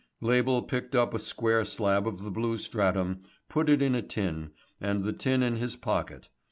[0.19, 3.19] Label picked up a square slab of the blue stratum,
[3.49, 6.27] put it in a tin, and the tin in his pocket.